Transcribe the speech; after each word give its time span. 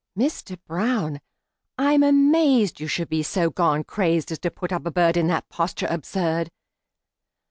Mister 0.15 0.57
Brown, 0.57 1.21
I'm 1.77 2.01
amazed 2.01 2.79
You 2.79 2.87
should 2.87 3.07
be 3.07 3.21
so 3.21 3.51
gone 3.51 3.83
crazed 3.83 4.31
As 4.31 4.39
to 4.39 4.49
put 4.49 4.71
up 4.71 4.87
a 4.87 4.89
bird 4.91 5.15
In 5.15 5.27
that 5.27 5.47
posture 5.47 5.85
absurd! 5.91 6.49